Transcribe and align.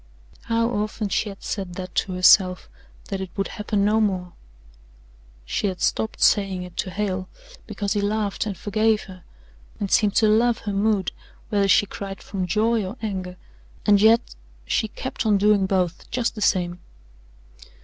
How 0.45 0.67
often 0.71 1.09
she 1.09 1.29
had 1.29 1.43
said 1.43 1.75
that 1.75 1.93
to 1.93 2.13
herself 2.13 2.67
that 3.09 3.21
it 3.21 3.29
would 3.37 3.49
happen 3.49 3.85
no 3.85 4.01
more 4.01 4.33
she 5.45 5.67
had 5.67 5.79
stopped 5.79 6.23
saying 6.23 6.63
it 6.63 6.75
to 6.77 6.89
Hale, 6.89 7.29
because 7.67 7.93
he 7.93 8.01
laughed 8.01 8.47
and 8.47 8.57
forgave 8.57 9.03
her, 9.03 9.23
and 9.79 9.91
seemed 9.91 10.15
to 10.15 10.27
love 10.27 10.57
her 10.61 10.73
mood, 10.73 11.11
whether 11.49 11.67
she 11.67 11.85
cried 11.85 12.23
from 12.23 12.47
joy 12.47 12.83
or 12.83 12.97
anger 13.03 13.37
and 13.85 14.01
yet 14.01 14.33
she 14.65 14.87
kept 14.87 15.23
on 15.23 15.37
doing 15.37 15.67
both 15.67 16.09
just 16.09 16.33
the 16.33 16.41
same. 16.41 16.79